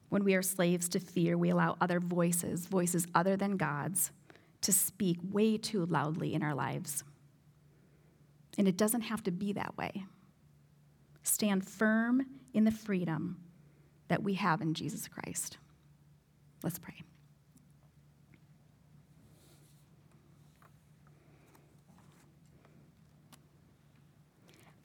When 0.09 0.23
we 0.23 0.35
are 0.35 0.41
slaves 0.41 0.87
to 0.89 0.99
fear, 0.99 1.37
we 1.37 1.49
allow 1.49 1.77
other 1.81 1.99
voices, 1.99 2.65
voices 2.65 3.05
other 3.13 3.35
than 3.35 3.57
God's, 3.57 4.11
to 4.61 4.71
speak 4.71 5.17
way 5.31 5.57
too 5.57 5.85
loudly 5.85 6.33
in 6.33 6.43
our 6.43 6.53
lives. 6.53 7.03
And 8.57 8.67
it 8.67 8.77
doesn't 8.77 9.01
have 9.01 9.23
to 9.23 9.31
be 9.31 9.53
that 9.53 9.77
way. 9.77 10.05
Stand 11.23 11.67
firm 11.67 12.25
in 12.53 12.63
the 12.63 12.71
freedom 12.71 13.37
that 14.07 14.23
we 14.23 14.35
have 14.35 14.61
in 14.61 14.73
Jesus 14.73 15.07
Christ. 15.07 15.57
Let's 16.63 16.79
pray. 16.79 17.03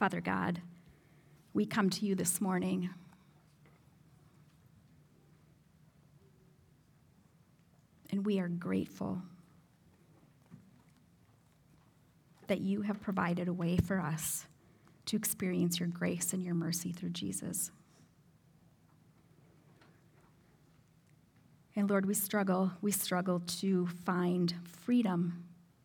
Father 0.02 0.20
God, 0.20 0.60
we 1.54 1.64
come 1.64 1.88
to 1.88 2.04
you 2.04 2.16
this 2.16 2.40
morning. 2.40 2.90
And 8.10 8.26
we 8.26 8.40
are 8.40 8.48
grateful 8.48 9.22
that 12.48 12.60
you 12.60 12.82
have 12.82 13.00
provided 13.00 13.46
a 13.46 13.52
way 13.52 13.76
for 13.76 14.00
us 14.00 14.46
to 15.06 15.16
experience 15.16 15.78
your 15.78 15.88
grace 15.88 16.32
and 16.32 16.42
your 16.42 16.56
mercy 16.56 16.90
through 16.90 17.10
Jesus. 17.10 17.70
And 21.76 21.88
Lord, 21.88 22.06
we 22.06 22.14
struggle, 22.14 22.72
we 22.80 22.90
struggle 22.90 23.40
to 23.60 23.86
find 24.04 24.52
freedom 24.64 25.44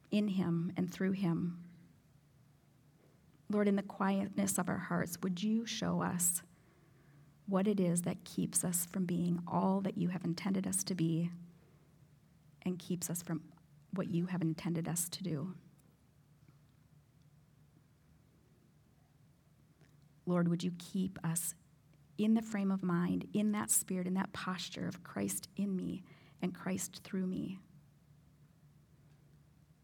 in 0.09 0.27
him 0.27 0.73
and 0.75 0.91
through 0.91 1.11
him. 1.11 1.59
Lord, 3.49 3.67
in 3.67 3.75
the 3.77 3.83
quietness 3.83 4.57
of 4.57 4.67
our 4.67 4.77
hearts, 4.77 5.17
would 5.23 5.41
you 5.41 5.65
show 5.65 6.01
us 6.01 6.41
what 7.47 7.67
it 7.67 7.79
is 7.79 8.01
that 8.01 8.25
keeps 8.25 8.63
us 8.65 8.85
from 8.91 9.05
being 9.05 9.39
all 9.47 9.79
that 9.81 9.97
you 9.97 10.09
have 10.09 10.25
intended 10.25 10.67
us 10.67 10.83
to 10.83 10.95
be 10.95 11.31
and 12.63 12.77
keeps 12.77 13.09
us 13.09 13.21
from 13.21 13.41
what 13.93 14.09
you 14.09 14.25
have 14.25 14.41
intended 14.41 14.87
us 14.87 15.07
to 15.09 15.23
do? 15.23 15.53
Lord, 20.25 20.49
would 20.49 20.61
you 20.61 20.73
keep 20.77 21.17
us 21.23 21.55
in 22.17 22.33
the 22.33 22.41
frame 22.41 22.69
of 22.69 22.83
mind, 22.83 23.27
in 23.33 23.53
that 23.53 23.71
spirit, 23.71 24.07
in 24.07 24.15
that 24.15 24.33
posture 24.33 24.87
of 24.87 25.03
Christ 25.03 25.47
in 25.55 25.73
me 25.73 26.03
and 26.41 26.53
Christ 26.53 26.99
through 27.05 27.27
me, 27.27 27.59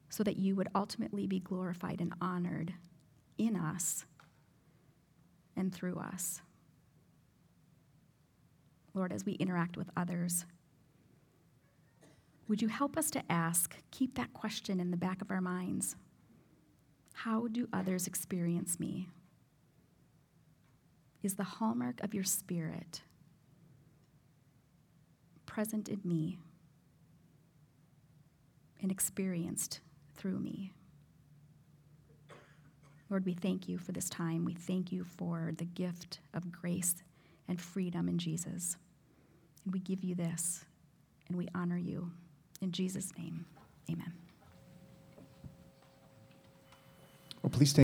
so 0.10 0.22
that 0.24 0.38
you 0.38 0.56
would 0.56 0.68
ultimately 0.76 1.28
be 1.28 1.40
glorified 1.40 2.02
and 2.02 2.14
honored 2.20 2.74
in 3.38 3.56
us 3.56 4.06
and 5.56 5.74
through 5.74 5.98
us. 5.98 6.42
Lord, 8.94 9.12
as 9.12 9.26
we 9.26 9.34
interact 9.34 9.78
with 9.78 9.90
others, 9.98 10.46
would 12.48 12.62
you 12.62 12.68
help 12.68 12.98
us 12.98 13.10
to 13.12 13.32
ask, 13.32 13.76
keep 13.92 14.16
that 14.16 14.34
question 14.34 14.80
in 14.80 14.92
the 14.92 14.98
back 14.98 15.22
of 15.22 15.32
our 15.32 15.42
minds? 15.42 15.96
How 17.14 17.48
do 17.48 17.68
others 17.72 18.06
experience 18.06 18.80
me? 18.80 19.08
Is 21.24 21.36
the 21.36 21.44
hallmark 21.44 22.04
of 22.04 22.14
your 22.14 22.26
spirit 22.26 23.02
present 25.46 25.88
in 25.88 26.02
me 26.04 26.38
and 28.82 28.92
experienced 28.92 29.80
through 30.16 30.40
me? 30.40 30.74
Lord, 33.14 33.28
we 33.28 33.34
thank 33.36 33.70
you 33.70 33.78
for 33.78 33.92
this 33.92 34.10
time. 34.10 34.44
We 34.44 34.56
thank 34.56 34.92
you 34.92 35.04
for 35.04 35.54
the 35.56 35.66
gift 35.66 36.20
of 36.34 36.52
grace 36.52 36.96
and 37.48 37.62
freedom 37.62 38.10
in 38.10 38.18
Jesus. 38.18 38.76
And 39.64 39.72
we 39.72 39.82
give 39.82 40.04
you 40.04 40.16
this 40.16 40.66
and 41.28 41.38
we 41.38 41.48
honor 41.54 41.78
you. 41.78 42.10
In 42.60 42.72
Jesus' 42.72 43.16
name, 43.16 43.46
amen. 43.88 44.12
Well, 47.44 47.52
please 47.52 47.70
stand. 47.70 47.82